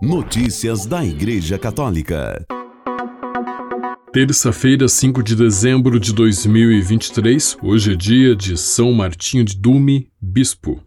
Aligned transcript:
Notícias 0.00 0.86
da 0.86 1.04
Igreja 1.04 1.58
Católica. 1.58 2.46
Terça-feira, 4.12 4.86
5 4.86 5.24
de 5.24 5.34
dezembro 5.34 5.98
de 5.98 6.14
2023, 6.14 7.56
hoje 7.60 7.94
é 7.94 7.96
dia 7.96 8.36
de 8.36 8.56
São 8.56 8.92
Martinho 8.92 9.44
de 9.44 9.56
Dume, 9.56 10.08
Bispo. 10.22 10.80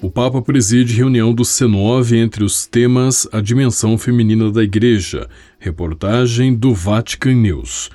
O 0.00 0.10
Papa 0.10 0.40
preside 0.40 0.94
reunião 0.94 1.34
do 1.34 1.42
C9 1.42 2.16
entre 2.16 2.42
os 2.42 2.66
temas 2.66 3.28
A 3.30 3.42
Dimensão 3.42 3.98
Feminina 3.98 4.50
da 4.50 4.62
Igreja, 4.62 5.28
reportagem 5.58 6.54
do 6.54 6.72
Vatican 6.72 7.34
News 7.34 7.90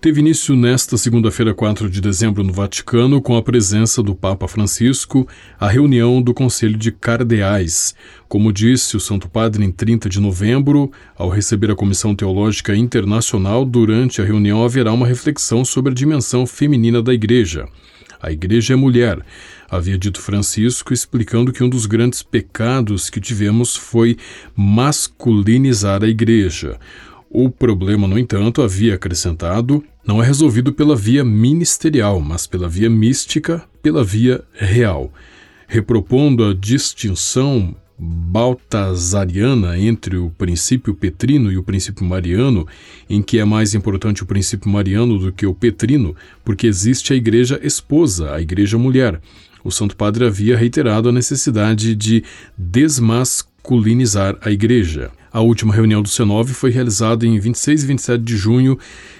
teve 0.00 0.20
início 0.20 0.54
nesta 0.54 0.96
segunda-feira, 0.96 1.52
4 1.52 1.90
de 1.90 2.00
dezembro, 2.00 2.44
no 2.44 2.52
Vaticano, 2.52 3.20
com 3.20 3.36
a 3.36 3.42
presença 3.42 4.00
do 4.00 4.14
Papa 4.14 4.46
Francisco, 4.46 5.26
a 5.58 5.68
reunião 5.68 6.22
do 6.22 6.32
Conselho 6.32 6.76
de 6.76 6.92
Cardeais. 6.92 7.96
Como 8.28 8.52
disse 8.52 8.96
o 8.96 9.00
Santo 9.00 9.28
Padre 9.28 9.64
em 9.64 9.72
30 9.72 10.08
de 10.08 10.20
novembro, 10.20 10.92
ao 11.16 11.28
receber 11.28 11.72
a 11.72 11.74
Comissão 11.74 12.14
Teológica 12.14 12.76
Internacional, 12.76 13.64
durante 13.64 14.22
a 14.22 14.24
reunião 14.24 14.64
haverá 14.64 14.92
uma 14.92 15.06
reflexão 15.06 15.64
sobre 15.64 15.90
a 15.90 15.94
dimensão 15.94 16.46
feminina 16.46 17.02
da 17.02 17.12
Igreja. 17.12 17.66
A 18.20 18.30
Igreja 18.30 18.74
é 18.74 18.76
mulher, 18.76 19.24
havia 19.68 19.98
dito 19.98 20.20
Francisco, 20.20 20.92
explicando 20.92 21.52
que 21.52 21.62
um 21.62 21.68
dos 21.68 21.86
grandes 21.86 22.22
pecados 22.22 23.10
que 23.10 23.20
tivemos 23.20 23.76
foi 23.76 24.16
masculinizar 24.56 26.02
a 26.02 26.08
Igreja. 26.08 26.78
O 27.30 27.50
problema, 27.50 28.08
no 28.08 28.18
entanto, 28.18 28.62
havia 28.62 28.94
acrescentado, 28.94 29.84
não 30.06 30.22
é 30.22 30.26
resolvido 30.26 30.72
pela 30.72 30.96
via 30.96 31.22
ministerial, 31.22 32.20
mas 32.20 32.46
pela 32.46 32.68
via 32.68 32.88
mística, 32.88 33.62
pela 33.82 34.02
via 34.02 34.42
real. 34.54 35.12
Repropondo 35.66 36.44
a 36.44 36.54
distinção 36.54 37.76
baltazariana 37.98 39.78
entre 39.78 40.16
o 40.16 40.30
princípio 40.30 40.94
petrino 40.94 41.50
e 41.50 41.58
o 41.58 41.62
princípio 41.62 42.04
mariano, 42.04 42.66
em 43.10 43.20
que 43.20 43.38
é 43.38 43.44
mais 43.44 43.74
importante 43.74 44.22
o 44.22 44.26
princípio 44.26 44.70
mariano 44.70 45.18
do 45.18 45.32
que 45.32 45.44
o 45.44 45.54
petrino, 45.54 46.14
porque 46.44 46.66
existe 46.66 47.12
a 47.12 47.16
igreja 47.16 47.60
esposa, 47.62 48.34
a 48.34 48.40
igreja 48.40 48.78
mulher. 48.78 49.20
O 49.62 49.70
Santo 49.70 49.96
Padre 49.96 50.24
havia 50.24 50.56
reiterado 50.56 51.08
a 51.08 51.12
necessidade 51.12 51.94
de 51.94 52.24
desmasculinizar 52.56 54.36
a 54.40 54.50
igreja. 54.50 55.10
A 55.32 55.40
última 55.40 55.74
reunião 55.74 56.02
do 56.02 56.08
C9 56.08 56.48
foi 56.48 56.70
realizada 56.70 57.26
em 57.26 57.38
26 57.38 57.82
e 57.82 57.86
27 57.86 58.22
de 58.22 58.36
junho 58.36 58.78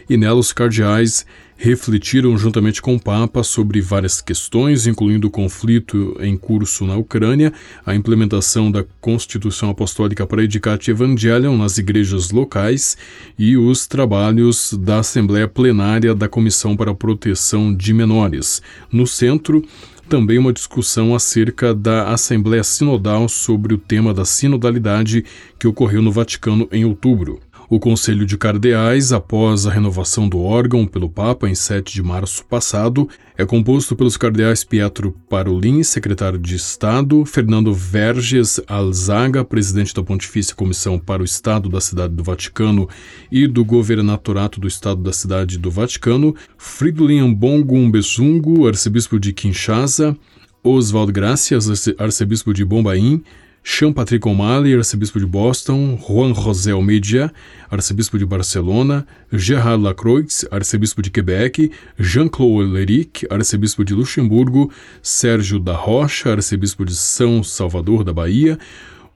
e 0.08 0.16
nela 0.16 0.40
os 0.40 0.52
cardeais 0.52 1.26
refletiram 1.60 2.38
juntamente 2.38 2.80
com 2.80 2.94
o 2.94 3.00
Papa 3.00 3.42
sobre 3.42 3.80
várias 3.80 4.20
questões, 4.20 4.86
incluindo 4.86 5.26
o 5.26 5.30
conflito 5.30 6.16
em 6.20 6.36
curso 6.36 6.86
na 6.86 6.96
Ucrânia, 6.96 7.52
a 7.84 7.96
implementação 7.96 8.70
da 8.70 8.84
Constituição 9.00 9.68
Apostólica 9.68 10.24
para 10.24 10.44
Edicat 10.44 10.88
Evangelium 10.88 11.56
nas 11.56 11.76
igrejas 11.76 12.30
locais 12.30 12.96
e 13.36 13.56
os 13.56 13.88
trabalhos 13.88 14.72
da 14.72 15.00
Assembleia 15.00 15.48
Plenária 15.48 16.14
da 16.14 16.28
Comissão 16.28 16.76
para 16.76 16.92
a 16.92 16.94
Proteção 16.94 17.74
de 17.74 17.92
Menores. 17.92 18.62
No 18.92 19.04
centro, 19.04 19.64
também 20.08 20.38
uma 20.38 20.52
discussão 20.52 21.12
acerca 21.12 21.74
da 21.74 22.08
Assembleia 22.12 22.62
Sinodal 22.62 23.28
sobre 23.28 23.74
o 23.74 23.78
tema 23.78 24.14
da 24.14 24.24
sinodalidade 24.24 25.24
que 25.58 25.66
ocorreu 25.66 26.00
no 26.00 26.12
Vaticano 26.12 26.68
em 26.70 26.84
outubro. 26.84 27.40
O 27.70 27.78
Conselho 27.78 28.24
de 28.24 28.38
Cardeais, 28.38 29.12
após 29.12 29.66
a 29.66 29.70
renovação 29.70 30.26
do 30.26 30.40
órgão 30.40 30.86
pelo 30.86 31.06
Papa 31.06 31.46
em 31.50 31.54
7 31.54 31.92
de 31.92 32.02
março 32.02 32.42
passado, 32.46 33.06
é 33.36 33.44
composto 33.44 33.94
pelos 33.94 34.16
cardeais 34.16 34.64
Pietro 34.64 35.14
Parolin, 35.28 35.82
secretário 35.82 36.38
de 36.38 36.56
Estado, 36.56 37.26
Fernando 37.26 37.74
Verges 37.74 38.58
Alzaga, 38.66 39.44
presidente 39.44 39.94
da 39.94 40.02
Pontifícia 40.02 40.56
Comissão 40.56 40.98
para 40.98 41.20
o 41.20 41.26
Estado 41.26 41.68
da 41.68 41.78
Cidade 41.78 42.14
do 42.14 42.24
Vaticano 42.24 42.88
e 43.30 43.46
do 43.46 43.62
Governatorato 43.66 44.58
do 44.58 44.66
Estado 44.66 45.02
da 45.02 45.12
Cidade 45.12 45.58
do 45.58 45.70
Vaticano, 45.70 46.34
Fridolin 46.56 47.18
Ambongo 47.18 47.74
Umbezungu, 47.74 48.66
arcebispo 48.66 49.20
de 49.20 49.34
Kinshasa, 49.34 50.16
Oswald 50.64 51.12
Gracias, 51.12 51.68
arcebispo 51.98 52.54
de 52.54 52.64
Bombaim, 52.64 53.22
Sean 53.62 53.92
Patrick 53.92 54.26
O'Malley, 54.26 54.74
arcebispo 54.74 55.18
de 55.18 55.26
Boston, 55.26 55.96
Juan 55.96 56.34
José 56.34 56.72
Almeida, 56.72 57.32
arcebispo 57.70 58.18
de 58.18 58.24
Barcelona, 58.24 59.06
Gerard 59.32 59.82
Lacroix, 59.82 60.44
arcebispo 60.50 61.02
de 61.02 61.10
Quebec, 61.10 61.70
Jean-Claude 61.98 62.72
Leric, 62.72 63.26
arcebispo 63.30 63.84
de 63.84 63.94
Luxemburgo, 63.94 64.72
Sérgio 65.02 65.58
da 65.58 65.74
Rocha, 65.74 66.32
arcebispo 66.32 66.84
de 66.84 66.96
São 66.96 67.42
Salvador 67.42 68.04
da 68.04 68.12
Bahia, 68.12 68.58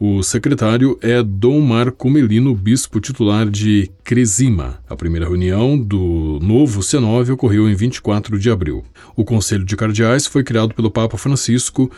o 0.05 0.21
secretário 0.21 0.99
é 1.01 1.23
Dom 1.23 1.61
Marco 1.61 2.11
Melino, 2.11 2.57
bispo 2.57 2.99
titular 2.99 3.49
de 3.49 3.89
Cresima. 4.03 4.81
A 4.91 4.97
primeira 4.97 5.27
reunião 5.27 5.79
do 5.79 6.41
novo 6.43 6.81
C9 6.81 7.35
ocorreu 7.35 7.71
em 7.71 7.75
24 7.77 8.37
de 8.37 8.51
abril. 8.51 8.83
O 9.15 9.25
Conselho 9.25 9.65
de 9.65 9.77
Cardeais 9.77 10.27
foi 10.27 10.43
criado 10.43 10.75
pelo 10.75 10.91
Papa 10.91 11.17
Francisco 11.17 11.89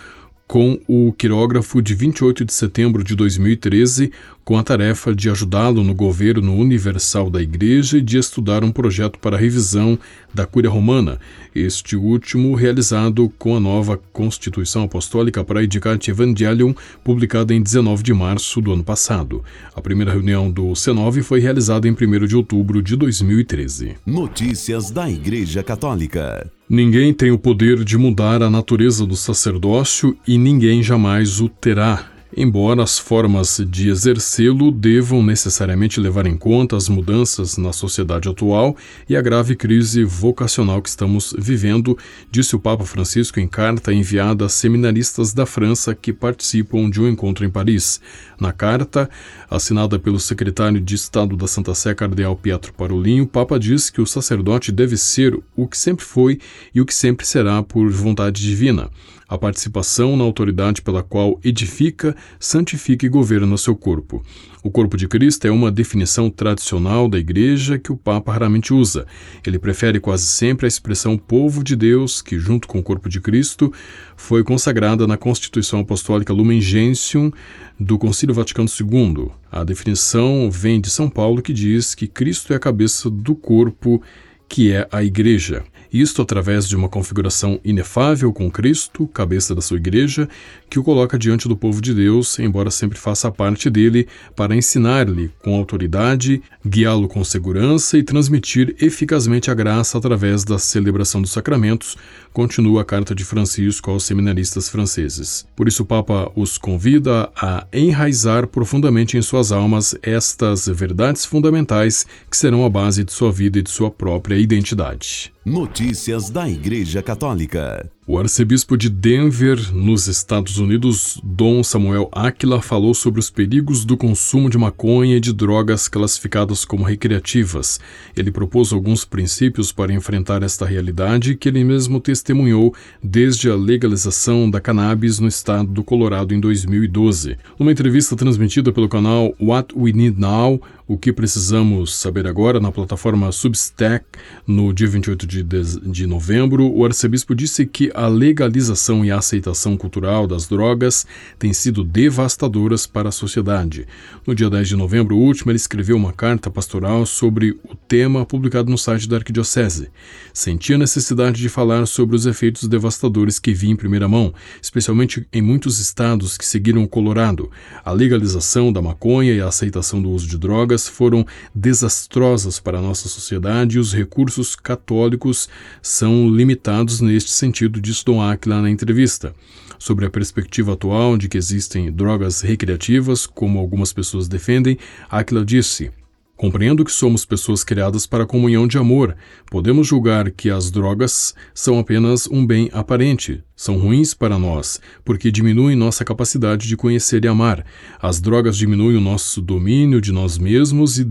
com 0.47 0.79
o 0.87 1.13
quirógrafo 1.13 1.81
de 1.81 1.95
28 1.95 2.45
de 2.45 2.53
setembro 2.53 3.03
de 3.03 3.15
2013, 3.17 4.13
com 4.45 4.59
a 4.59 4.63
tarefa 4.63 5.15
de 5.15 5.31
ajudá-lo 5.31 5.83
no 5.83 5.95
governo 5.95 6.55
universal 6.55 7.31
da 7.31 7.41
Igreja 7.41 7.97
e 7.97 8.03
de 8.03 8.19
estudar 8.19 8.63
um 8.63 8.71
projeto 8.71 9.19
para 9.19 9.39
revisão 9.39 9.99
da 10.35 10.47
Cúria 10.47 10.69
Romana, 10.69 11.19
este 11.55 11.97
último 11.97 12.55
realizado 12.55 13.33
com 13.39 13.57
a 13.57 13.61
nova 13.61 13.99
Constituição 14.13 14.83
Apostólica 14.83 15.43
para 15.43 15.63
Edicat 15.63 16.11
Evangelium, 16.11 16.75
publicada 17.03 17.55
em 17.55 17.63
19 17.63 18.03
de 18.03 18.13
março 18.13 18.61
do 18.61 18.73
ano 18.73 18.85
passado. 18.85 19.43
A 19.75 19.81
primeira 19.81 20.13
reunião 20.13 20.51
do 20.51 20.73
C9 20.73 21.23
foi 21.23 21.41
realizada 21.41 21.89
em 21.89 21.93
1 21.93 22.27
de 22.27 22.37
outubro 22.37 22.83
de 22.83 22.97
2013. 22.97 23.97
Notícias 24.05 24.91
da 24.91 25.11
Igreja 25.11 25.63
Católica. 25.63 26.51
Ninguém 26.69 27.13
tem 27.13 27.31
o 27.31 27.39
poder 27.39 27.85
de 27.85 27.99
mudar 27.99 28.43
a 28.43 28.49
natureza 28.49 29.07
do 29.07 29.17
sacerdócio 29.17 30.17
e 30.27 30.39
ninguém 30.39 30.83
jamais 30.83 31.41
o 31.41 31.49
terá 31.49 32.14
embora 32.37 32.83
as 32.83 32.99
formas 32.99 33.61
de 33.69 33.89
exercê-lo 33.89 34.71
devam 34.71 35.23
necessariamente 35.23 36.01
levar 36.01 36.27
em 36.27 36.37
conta 36.37 36.77
as 36.77 36.89
mudanças 36.89 37.57
na 37.57 37.73
sociedade 37.73 38.29
atual 38.29 38.77
e 39.09 39.17
a 39.17 39.23
grave 39.23 39.55
crise 39.57 40.05
vocacional 40.05 40.83
que 40.83 40.89
estamos 40.89 41.35
vivendo, 41.39 41.97
disse 42.31 42.57
o 42.57 42.59
Papa 42.59 42.85
Francisco 42.85 43.39
em 43.41 43.47
carta 43.47 43.93
enviada 43.93 44.47
a 44.47 44.49
seminaristas 44.49 45.33
da 45.33 45.47
França 45.47 45.95
que 45.95 46.13
participam 46.13 46.91
de 46.91 47.01
um 47.01 47.09
encontro 47.09 47.45
em 47.45 47.51
Paris. 47.51 48.01
Na 48.41 48.53
carta, 48.53 49.09
assinada 49.49 49.99
pelo 49.99 50.19
secretário 50.19 50.81
de 50.81 50.95
Estado 50.95 51.37
da 51.37 51.47
Santa 51.47 51.75
Sé, 51.75 51.95
Cardeal 51.95 52.37
Pietro 52.37 52.73
Parolin, 52.73 53.21
o 53.21 53.27
Papa 53.27 53.59
diz 53.59 53.91
que 53.91 54.01
o 54.01 54.07
sacerdote 54.07 54.73
deve 54.73 54.97
ser 54.97 55.39
o 55.57 55.69
que 55.69 55.79
sempre 55.79 56.05
foi 56.05 56.41
e 56.75 56.81
o 56.81 56.87
que 56.87 56.95
sempre 56.95 57.27
será 57.27 57.63
por 57.63 57.91
vontade 57.91 58.43
divina 58.43 58.91
a 59.35 59.39
participação 59.39 60.17
na 60.17 60.25
autoridade 60.25 60.83
pela 60.83 61.03
qual 61.03 61.39
edifica, 61.45 62.17
santifica 62.39 63.05
e 63.05 63.09
governa 63.09 63.57
seu 63.57 63.75
corpo. 63.75 64.23
O 64.63 64.71
corpo 64.71 64.97
de 64.97 65.07
Cristo 65.07 65.47
é 65.47 65.51
uma 65.51 65.71
definição 65.71 66.31
tradicional 66.31 67.07
da 67.07 67.19
Igreja 67.19 67.79
que 67.79 67.93
o 67.93 67.97
Papa 67.97 68.33
raramente 68.33 68.73
usa. 68.73 69.07
Ele 69.47 69.59
prefere 69.59 70.01
quase 70.01 70.25
sempre 70.25 70.65
a 70.65 70.69
expressão 70.69 71.19
povo 71.19 71.63
de 71.63 71.77
Deus, 71.77 72.23
que, 72.23 72.39
junto 72.39 72.67
com 72.67 72.79
o 72.79 72.83
corpo 72.83 73.09
de 73.09 73.21
Cristo, 73.21 73.71
foi 74.17 74.43
consagrada 74.43 75.07
na 75.07 75.19
Constituição 75.19 75.81
Apostólica 75.81 76.33
Lumen 76.33 76.63
Gentium 76.63 77.31
do 77.79 77.99
Concílio 77.99 78.35
Vaticano 78.35 78.69
II. 78.69 79.31
A 79.53 79.65
definição 79.65 80.51
vem 80.51 80.81
de 80.81 80.89
São 80.89 81.11
Paulo, 81.11 81.43
que 81.43 81.53
diz 81.53 81.95
que 81.95 82.07
Cristo 82.07 82.53
é 82.53 82.57
a 82.57 82.61
cabeça 82.61 83.11
do 83.11 83.35
corpo, 83.35 84.01
que 84.49 84.73
é 84.73 84.89
a 84.91 85.03
Igreja 85.03 85.65
isto 85.95 86.21
através 86.21 86.69
de 86.69 86.75
uma 86.75 86.89
configuração 86.89 87.61
inefável 87.65 88.33
com 88.33 88.51
Cristo, 88.51 89.07
cabeça 89.07 89.55
da 89.55 89.61
sua 89.61 89.77
igreja, 89.77 90.29
que 90.69 90.77
o 90.77 90.83
coloca 90.83 91.17
diante 91.17 91.47
do 91.47 91.57
povo 91.57 91.81
de 91.81 91.95
Deus, 91.95 92.37
embora 92.41 92.69
sempre 92.69 92.99
faça 92.99 93.31
parte 93.31 93.71
dele, 93.71 94.09
para 94.35 94.57
ensinar-lhe 94.57 95.31
com 95.39 95.55
autoridade, 95.55 96.43
guiá-lo 96.67 97.07
com 97.07 97.23
segurança 97.23 97.97
e 97.97 98.03
transmitir 98.03 98.75
eficazmente 98.81 99.53
a 99.53 99.55
graça 99.55 99.97
através 99.97 100.43
da 100.43 100.59
celebração 100.59 101.23
dos 101.23 101.31
sacramentos, 101.31 101.97
continua 102.33 102.83
a 102.83 102.85
carta 102.85 103.15
de 103.15 103.25
Francisco 103.25 103.89
aos 103.89 104.03
seminaristas 104.03 104.69
franceses. 104.69 105.47
Por 105.55 105.69
isso, 105.69 105.85
o 105.85 105.87
Papa 105.87 106.29
os 106.35 106.59
convida 106.59 107.31
a 107.41 107.69
enraizar 107.73 108.49
profundamente 108.49 109.17
em 109.17 109.23
suas 109.23 109.53
almas 109.53 109.95
estas 110.03 110.67
verdades 110.67 111.25
fundamentais 111.25 112.05
que 112.29 112.37
serão 112.37 112.67
a 112.67 112.69
base 112.69 113.05
de 113.05 113.13
sua 113.13 113.31
vida 113.31 113.61
e 113.61 113.63
de 113.63 113.71
sua 113.71 113.93
própria 113.93 114.34
identidade. 114.39 115.33
Notícias 115.45 116.31
da 116.31 116.49
Igreja 116.49 117.03
Católica. 117.03 117.91
O 118.07 118.19
arcebispo 118.19 118.77
de 118.77 118.91
Denver, 118.91 119.73
nos 119.73 120.09
Estados 120.09 120.59
Unidos, 120.59 121.19
Dom 121.25 121.65
Samuel 121.65 122.11
Aquila, 122.13 122.61
falou 122.61 122.93
sobre 122.93 123.19
os 123.19 123.31
perigos 123.31 123.83
do 123.87 123.97
consumo 123.97 124.51
de 124.51 124.59
maconha 124.59 125.17
e 125.17 125.21
de 125.21 125.33
drogas 125.33 125.89
classificadas 125.89 126.67
como 126.67 126.85
recreativas. 126.85 127.81
Ele 128.15 128.31
propôs 128.31 128.75
alguns 128.75 129.07
princípios 129.07 129.73
para 129.73 129.91
enfrentar 129.91 130.43
esta 130.43 130.67
realidade 130.67 131.35
que 131.35 131.49
ele 131.49 131.65
mesmo 131.65 131.99
testemunhou 131.99 132.75
desde 133.03 133.49
a 133.49 133.55
legalização 133.55 134.51
da 134.51 134.61
cannabis 134.61 135.19
no 135.19 135.27
estado 135.27 135.69
do 135.69 135.83
Colorado 135.83 136.35
em 136.35 136.41
2012. 136.41 137.39
Numa 137.59 137.73
entrevista 137.73 138.15
transmitida 138.15 138.71
pelo 138.71 138.87
canal 138.87 139.35
What 139.41 139.73
We 139.75 139.93
Need 139.93 140.21
Now, 140.21 140.61
o 140.87 140.99
que 140.99 141.13
precisamos 141.13 141.97
saber 141.97 142.27
agora 142.27 142.61
na 142.61 142.71
plataforma 142.71 143.33
Substack, 143.33 144.05
no 144.47 144.71
dia 144.71 144.87
28 144.87 145.27
de, 145.27 145.43
de, 145.43 146.07
novembro, 146.07 146.71
o 146.71 146.85
arcebispo 146.85 147.35
disse 147.35 147.65
que 147.65 147.91
a 147.95 148.09
legalização 148.09 149.05
e 149.05 149.11
a 149.11 149.19
aceitação 149.19 149.77
cultural 149.77 150.27
das 150.27 150.49
drogas 150.49 151.07
têm 151.39 151.53
sido 151.53 151.85
devastadoras 151.85 152.87
para 152.87 153.09
a 153.09 153.13
sociedade. 153.13 153.87
No 154.27 154.35
dia 154.35 154.51
10 154.51 154.69
de 154.69 154.77
novembro 154.77 155.17
último, 155.17 155.51
ele 155.51 155.57
escreveu 155.57 155.97
uma 155.97 156.13
carta 156.13 156.51
pastoral 156.51 157.07
sobre 157.07 157.53
o 157.65 157.75
tema 157.89 158.27
publicado 158.27 158.71
no 158.71 158.77
site 158.77 159.09
da 159.09 159.17
Arquidiocese. 159.17 159.91
Sentia 160.33 160.75
a 160.75 160.79
necessidade 160.79 161.41
de 161.41 161.49
falar 161.49 161.87
sobre 161.87 162.17
os 162.17 162.27
efeitos 162.27 162.69
devastadores 162.69 163.39
que 163.39 163.55
vi 163.55 163.71
em 163.71 163.77
primeira 163.77 164.09
mão, 164.09 164.35
especialmente 164.61 165.27
em 165.33 165.41
muitos 165.41 165.79
estados 165.79 166.37
que 166.37 166.45
seguiram 166.45 166.83
o 166.83 166.89
Colorado. 166.89 167.51
A 167.85 167.93
legalização 167.93 168.73
da 168.73 168.83
maconha 168.83 169.33
e 169.33 169.41
a 169.41 169.47
aceitação 169.47 170.03
do 170.03 170.11
uso 170.11 170.27
de 170.27 170.37
drogas 170.37 170.89
foram 170.89 171.25
desastrosas 171.55 172.59
para 172.59 172.79
a 172.79 172.83
nossa 172.83 173.09
sociedade 173.09 173.77
e 173.77 173.81
os 173.81 173.95
recursos 173.95 174.57
católicos 174.57 175.49
são 175.81 176.29
limitados 176.29 177.01
neste 177.01 177.31
sentido, 177.31 177.81
disse 177.85 178.05
Dom 178.05 178.21
Aquila 178.21 178.63
na 178.63 178.71
entrevista. 178.71 179.35
Sobre 179.79 180.07
a 180.07 180.11
perspectiva 180.11 180.73
atual 180.73 181.19
de 181.19 181.29
que 181.29 181.37
existem 181.37 181.93
drogas 181.93 182.41
recreativas, 182.41 183.27
como 183.27 183.59
algumas 183.59 183.93
pessoas 183.93 184.27
defendem, 184.27 184.79
Aquila 185.11 185.45
disse: 185.45 185.93
Compreendo 186.37 186.85
que 186.85 186.91
somos 186.91 187.25
pessoas 187.25 187.63
criadas 187.63 188.07
para 188.07 188.27
comunhão 188.27 188.67
de 188.67 188.79
amor. 188.79 189.15
Podemos 189.51 189.87
julgar 189.87 190.31
que 190.31 190.51
as 190.51 190.71
drogas 190.71 191.35
são 191.53 191.79
apenas 191.79 192.27
um 192.27 192.45
bem 192.45 192.71
aparente, 192.73 193.45
são 193.57 193.79
ruins 193.79 194.15
para 194.15 194.39
nós, 194.39 194.81
porque 195.05 195.31
diminuem 195.31 195.77
nossa 195.77 196.05
capacidade 196.05 196.67
de 196.67 196.77
conhecer 196.77 197.25
e 197.25 197.29
amar. 197.29 197.65
As 198.01 198.21
drogas 198.21 198.57
diminuem 198.57 198.97
o 198.97 199.01
nosso 199.01 199.41
domínio 199.41 200.01
de 200.01 200.13
nós 200.13 200.39
mesmos 200.39 200.99
e, 200.99 201.07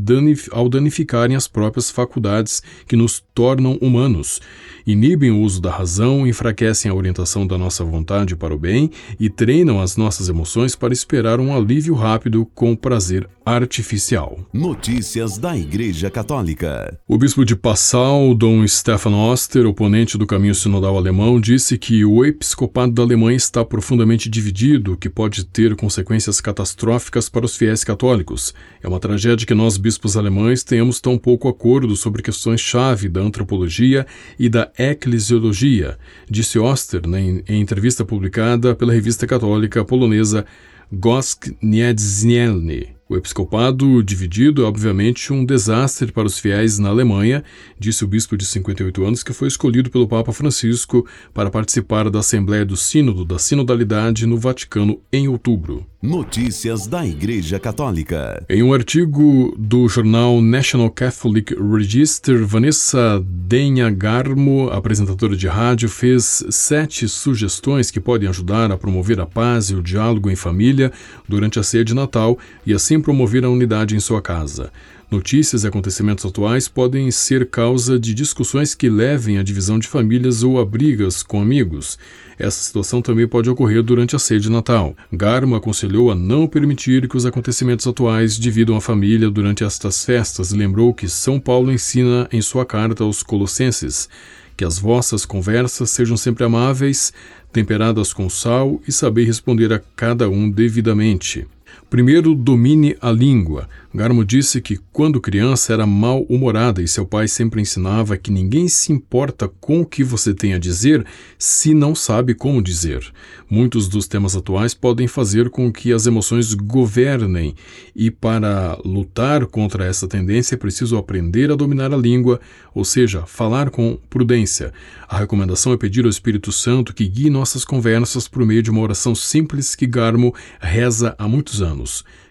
ao 0.51 0.67
danificarem 0.67 1.35
as 1.35 1.47
próprias 1.47 1.89
faculdades 1.89 2.61
que 2.87 2.95
nos 2.95 3.23
tornam 3.33 3.77
humanos, 3.81 4.41
inibem 4.85 5.31
o 5.31 5.39
uso 5.39 5.61
da 5.61 5.71
razão, 5.71 6.27
enfraquecem 6.27 6.91
a 6.91 6.93
orientação 6.93 7.47
da 7.47 7.57
nossa 7.57 7.83
vontade 7.83 8.35
para 8.35 8.53
o 8.53 8.59
bem 8.59 8.91
e 9.19 9.29
treinam 9.29 9.79
as 9.79 9.95
nossas 9.95 10.29
emoções 10.29 10.75
para 10.75 10.93
esperar 10.93 11.39
um 11.39 11.55
alívio 11.55 11.95
rápido 11.95 12.45
com 12.53 12.75
prazer 12.75 13.27
artificial. 13.45 14.39
Notícias 14.53 15.37
da 15.37 15.57
Igreja 15.57 16.09
Católica. 16.09 16.97
O 17.07 17.17
bispo 17.17 17.43
de 17.43 17.55
Passau, 17.55 18.33
Dom 18.33 18.65
Stefan 18.67 19.15
Oster, 19.15 19.65
oponente 19.65 20.17
do 20.17 20.25
caminho 20.25 20.55
sinodal 20.55 20.97
alemão, 20.97 21.39
disse 21.39 21.77
que 21.77 22.05
o 22.05 22.23
episcopado 22.33 22.91
da 22.91 23.03
Alemanha 23.03 23.37
está 23.37 23.63
profundamente 23.63 24.29
dividido, 24.29 24.93
o 24.93 24.97
que 24.97 25.09
pode 25.09 25.45
ter 25.45 25.75
consequências 25.75 26.41
catastróficas 26.41 27.29
para 27.29 27.45
os 27.45 27.55
fiéis 27.55 27.83
católicos. 27.83 28.53
É 28.81 28.87
uma 28.87 28.99
tragédia 28.99 29.45
que 29.45 29.53
nós, 29.53 29.77
bispos 29.77 30.17
alemães, 30.17 30.63
tenhamos 30.63 30.99
tão 30.99 31.17
pouco 31.17 31.47
acordo 31.47 31.95
sobre 31.95 32.21
questões-chave 32.21 33.07
da 33.07 33.21
antropologia 33.21 34.05
e 34.37 34.49
da 34.49 34.71
eclesiologia, 34.77 35.97
disse 36.29 36.59
Oster 36.59 37.01
em, 37.05 37.43
em 37.47 37.61
entrevista 37.61 38.03
publicada 38.03 38.75
pela 38.75 38.93
revista 38.93 39.25
católica 39.25 39.85
polonesa 39.85 40.45
Gosk 40.91 41.55
Niedzielny. 41.61 42.95
O 43.13 43.15
episcopado 43.15 44.01
dividido 44.01 44.63
é 44.63 44.65
obviamente 44.65 45.31
um 45.31 45.45
desastre 45.45 46.11
para 46.11 46.25
os 46.25 46.39
fiéis 46.39 46.79
na 46.79 46.89
Alemanha, 46.89 47.43
disse 47.77 48.03
o 48.03 48.07
bispo 48.07 48.35
de 48.35 48.43
58 48.43 49.05
anos 49.05 49.21
que 49.21 49.31
foi 49.31 49.47
escolhido 49.47 49.91
pelo 49.91 50.07
Papa 50.07 50.33
Francisco 50.33 51.05
para 51.31 51.51
participar 51.51 52.09
da 52.09 52.19
Assembleia 52.19 52.65
do 52.65 52.75
Sínodo 52.75 53.23
da 53.23 53.37
Sinodalidade 53.37 54.25
no 54.25 54.35
Vaticano 54.35 54.99
em 55.11 55.27
outubro. 55.27 55.85
Notícias 56.03 56.85
da 56.85 57.07
Igreja 57.07 57.57
Católica. 57.57 58.43
Em 58.49 58.61
um 58.61 58.73
artigo 58.73 59.55
do 59.57 59.87
jornal 59.87 60.41
National 60.41 60.89
Catholic 60.89 61.55
Register, 61.55 62.45
Vanessa 62.45 63.23
Denha 63.25 63.89
Garmo, 63.89 64.69
apresentadora 64.69 65.37
de 65.37 65.47
rádio, 65.47 65.87
fez 65.87 66.43
sete 66.49 67.07
sugestões 67.07 67.89
que 67.89 68.01
podem 68.01 68.27
ajudar 68.27 68.69
a 68.69 68.77
promover 68.77 69.21
a 69.21 69.25
paz 69.25 69.69
e 69.69 69.75
o 69.75 69.81
diálogo 69.81 70.29
em 70.29 70.35
família 70.35 70.91
durante 71.25 71.57
a 71.57 71.63
ceia 71.63 71.85
de 71.85 71.93
Natal 71.93 72.37
e 72.65 72.73
assim 72.73 72.99
promover 73.03 73.45
a 73.45 73.49
unidade 73.49 73.95
em 73.95 73.99
sua 73.99 74.19
casa. 74.19 74.71
Notícias 75.11 75.63
e 75.63 75.67
acontecimentos 75.67 76.25
atuais 76.25 76.67
podem 76.67 77.11
ser 77.11 77.47
causa 77.47 77.99
de 77.99 78.15
discussões 78.15 78.73
que 78.73 78.89
levem 78.89 79.37
à 79.37 79.43
divisão 79.43 79.77
de 79.77 79.87
famílias 79.87 80.41
ou 80.41 80.59
a 80.59 80.65
brigas 80.65 81.21
com 81.21 81.39
amigos. 81.39 81.99
Essa 82.39 82.63
situação 82.63 82.99
também 82.99 83.27
pode 83.27 83.47
ocorrer 83.47 83.83
durante 83.83 84.15
a 84.15 84.19
ceia 84.19 84.39
de 84.39 84.49
Natal. 84.49 84.95
Garmo 85.11 85.55
aconselhou 85.55 86.09
a 86.09 86.15
não 86.15 86.47
permitir 86.47 87.07
que 87.07 87.15
os 87.15 87.27
acontecimentos 87.27 87.85
atuais 87.85 88.35
dividam 88.39 88.75
a 88.75 88.81
família 88.81 89.29
durante 89.29 89.63
estas 89.63 90.03
festas 90.03 90.51
e 90.51 90.57
lembrou 90.57 90.91
que 90.95 91.07
São 91.07 91.39
Paulo 91.39 91.71
ensina 91.71 92.27
em 92.31 92.41
sua 92.41 92.65
carta 92.65 93.03
aos 93.03 93.21
Colossenses 93.21 94.09
que 94.55 94.63
as 94.63 94.77
vossas 94.77 95.25
conversas 95.25 95.89
sejam 95.89 96.15
sempre 96.15 96.43
amáveis, 96.43 97.11
temperadas 97.51 98.13
com 98.13 98.29
sal 98.29 98.81
e 98.87 98.91
saber 98.91 99.25
responder 99.25 99.73
a 99.73 99.81
cada 99.95 100.29
um 100.29 100.49
devidamente. 100.49 101.47
Primeiro, 101.89 102.33
domine 102.33 102.95
a 102.99 103.11
língua. 103.11 103.69
Garmo 103.95 104.25
disse 104.25 104.59
que, 104.59 104.79
quando 104.91 105.21
criança, 105.21 105.71
era 105.71 105.85
mal-humorada 105.85 106.81
e 106.81 106.87
seu 106.87 107.05
pai 107.05 107.27
sempre 107.27 107.61
ensinava 107.61 108.17
que 108.17 108.31
ninguém 108.31 108.67
se 108.67 108.91
importa 108.91 109.47
com 109.47 109.81
o 109.81 109.85
que 109.85 110.03
você 110.03 110.33
tem 110.33 110.55
a 110.55 110.57
dizer 110.57 111.05
se 111.37 111.75
não 111.75 111.93
sabe 111.93 112.33
como 112.33 112.63
dizer. 112.63 113.05
Muitos 113.47 113.87
dos 113.87 114.07
temas 114.07 114.35
atuais 114.35 114.73
podem 114.73 115.07
fazer 115.07 115.51
com 115.51 115.71
que 115.71 115.93
as 115.93 116.07
emoções 116.07 116.55
governem, 116.55 117.53
e 117.95 118.09
para 118.09 118.79
lutar 118.83 119.45
contra 119.45 119.85
essa 119.85 120.07
tendência 120.07 120.55
é 120.55 120.57
preciso 120.57 120.97
aprender 120.97 121.51
a 121.51 121.55
dominar 121.55 121.93
a 121.93 121.97
língua, 121.97 122.39
ou 122.73 122.83
seja, 122.83 123.27
falar 123.27 123.69
com 123.69 123.99
prudência. 124.09 124.73
A 125.07 125.19
recomendação 125.19 125.71
é 125.71 125.77
pedir 125.77 126.03
ao 126.03 126.09
Espírito 126.09 126.51
Santo 126.51 126.95
que 126.95 127.07
guie 127.07 127.29
nossas 127.29 127.63
conversas 127.63 128.27
por 128.27 128.43
meio 128.43 128.63
de 128.63 128.71
uma 128.71 128.81
oração 128.81 129.13
simples 129.13 129.75
que 129.75 129.85
Garmo 129.85 130.33
reza 130.59 131.13
há 131.19 131.27
muitos 131.27 131.61
anos. 131.61 131.62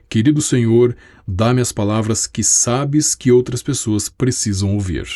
Querido 0.08 0.42
Senhor, 0.42 0.94
dá-me 1.26 1.60
as 1.60 1.72
palavras 1.72 2.26
que 2.26 2.44
sabes 2.44 3.14
que 3.14 3.32
outras 3.32 3.62
pessoas 3.62 4.08
precisam 4.08 4.74
ouvir. 4.74 5.06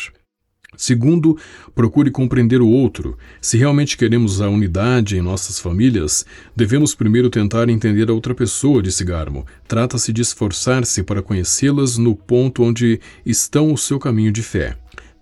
Segundo, 0.75 1.37
procure 1.73 2.11
compreender 2.11 2.61
o 2.61 2.67
outro. 2.67 3.17
Se 3.41 3.57
realmente 3.57 3.97
queremos 3.97 4.41
a 4.41 4.49
unidade 4.49 5.17
em 5.17 5.21
nossas 5.21 5.59
famílias, 5.59 6.25
devemos 6.55 6.93
primeiro 6.93 7.29
tentar 7.29 7.69
entender 7.69 8.09
a 8.09 8.13
outra 8.13 8.35
pessoa, 8.35 8.81
disse 8.81 9.03
Garmo. 9.03 9.45
Trata-se 9.67 10.11
de 10.11 10.21
esforçar-se 10.21 11.03
para 11.03 11.23
conhecê-las 11.23 11.97
no 11.97 12.15
ponto 12.15 12.63
onde 12.63 12.99
estão 13.25 13.73
o 13.73 13.77
seu 13.77 13.97
caminho 13.97 14.31
de 14.31 14.43
fé. 14.43 14.77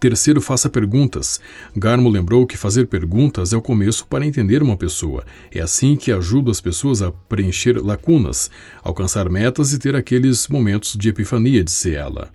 Terceiro, 0.05 0.39
faça 0.39 0.69
perguntas. 0.69 1.41
Garmo 1.75 2.09
lembrou 2.09 2.45
que 2.45 2.55
fazer 2.55 2.85
perguntas 2.85 3.53
é 3.53 3.57
o 3.57 3.61
começo 3.61 4.05
para 4.05 4.23
entender 4.23 4.61
uma 4.61 4.77
pessoa. 4.77 5.25
É 5.51 5.59
assim 5.59 5.95
que 5.95 6.11
ajuda 6.11 6.51
as 6.51 6.61
pessoas 6.61 7.01
a 7.01 7.11
preencher 7.11 7.83
lacunas, 7.83 8.51
alcançar 8.83 9.27
metas 9.31 9.73
e 9.73 9.79
ter 9.79 9.95
aqueles 9.95 10.47
momentos 10.47 10.95
de 10.95 11.09
epifania, 11.09 11.63
disse 11.63 11.95
ela. 11.95 12.29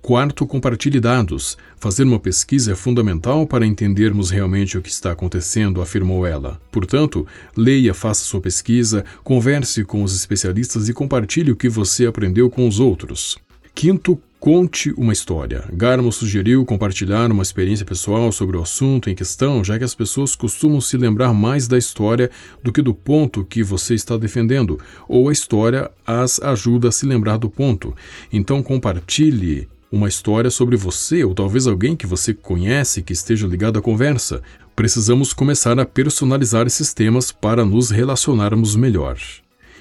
Quarto, 0.00 0.46
compartilhe 0.46 1.00
dados. 1.00 1.58
Fazer 1.76 2.04
uma 2.04 2.20
pesquisa 2.20 2.70
é 2.70 2.76
fundamental 2.76 3.48
para 3.48 3.66
entendermos 3.66 4.30
realmente 4.30 4.78
o 4.78 4.80
que 4.80 4.88
está 4.88 5.10
acontecendo, 5.10 5.82
afirmou 5.82 6.24
ela. 6.24 6.60
Portanto, 6.70 7.26
leia, 7.56 7.92
faça 7.94 8.22
sua 8.22 8.40
pesquisa, 8.40 9.04
converse 9.24 9.82
com 9.82 10.04
os 10.04 10.14
especialistas 10.14 10.88
e 10.88 10.92
compartilhe 10.92 11.50
o 11.50 11.56
que 11.56 11.68
você 11.68 12.06
aprendeu 12.06 12.48
com 12.48 12.68
os 12.68 12.78
outros. 12.78 13.36
Quinto, 13.78 14.20
Conte 14.40 14.92
uma 14.96 15.12
história. 15.12 15.64
Garmo 15.72 16.12
sugeriu 16.12 16.64
compartilhar 16.64 17.30
uma 17.30 17.44
experiência 17.44 17.86
pessoal 17.86 18.32
sobre 18.32 18.56
o 18.56 18.62
assunto 18.62 19.08
em 19.08 19.14
questão, 19.14 19.62
já 19.62 19.78
que 19.78 19.84
as 19.84 19.94
pessoas 19.94 20.34
costumam 20.34 20.80
se 20.80 20.96
lembrar 20.96 21.32
mais 21.32 21.68
da 21.68 21.78
história 21.78 22.28
do 22.60 22.72
que 22.72 22.82
do 22.82 22.92
ponto 22.92 23.44
que 23.44 23.62
você 23.62 23.94
está 23.94 24.16
defendendo, 24.16 24.80
ou 25.08 25.28
a 25.28 25.32
história 25.32 25.90
as 26.04 26.40
ajuda 26.40 26.88
a 26.88 26.92
se 26.92 27.06
lembrar 27.06 27.36
do 27.36 27.48
ponto. 27.48 27.94
Então 28.32 28.64
compartilhe 28.64 29.68
uma 29.92 30.08
história 30.08 30.50
sobre 30.50 30.76
você 30.76 31.22
ou 31.22 31.32
talvez 31.32 31.68
alguém 31.68 31.94
que 31.94 32.06
você 32.06 32.34
conhece 32.34 33.00
que 33.00 33.12
esteja 33.12 33.46
ligado 33.46 33.78
à 33.78 33.82
conversa. 33.82 34.42
Precisamos 34.74 35.32
começar 35.32 35.78
a 35.78 35.86
personalizar 35.86 36.66
esses 36.66 36.92
temas 36.92 37.30
para 37.30 37.64
nos 37.64 37.90
relacionarmos 37.90 38.74
melhor. 38.74 39.18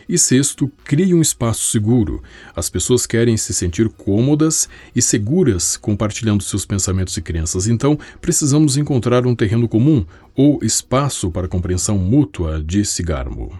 E 0.10 0.18
sexto, 0.18 0.72
crie 0.86 1.14
um 1.14 1.22
espaço 1.22 1.70
seguro. 1.70 2.24
As 2.56 2.70
pessoas 2.70 3.06
querem 3.06 3.36
se 3.36 3.54
sentir 3.54 3.90
cômodas 3.90 4.70
e 4.96 5.02
seguras 5.02 5.76
compartilhando 5.76 6.44
seus 6.44 6.66
pensamentos 6.66 7.18
e 7.18 7.22
crenças. 7.22 7.68
Então, 7.68 8.00
precisamos 8.22 8.78
encontrar 8.78 9.28
um 9.28 9.36
terreno 9.36 9.68
comum 9.68 10.06
ou 10.36 10.60
espaço 10.62 11.30
para 11.30 11.48
compreensão 11.48 11.98
mútua, 11.98 12.64
disse 12.66 13.04
Garmo. 13.04 13.52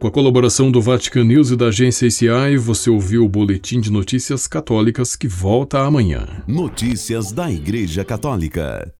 Com 0.00 0.06
a 0.06 0.10
colaboração 0.12 0.70
do 0.70 0.80
Vatican 0.80 1.24
News 1.24 1.50
e 1.50 1.56
da 1.56 1.66
agência 1.66 2.06
ACI, 2.06 2.56
você 2.56 2.88
ouviu 2.88 3.24
o 3.24 3.28
Boletim 3.28 3.80
de 3.80 3.90
Notícias 3.90 4.46
Católicas 4.46 5.16
que 5.16 5.26
volta 5.26 5.80
amanhã. 5.80 6.44
Notícias 6.46 7.32
da 7.32 7.50
Igreja 7.50 8.04
Católica. 8.04 8.92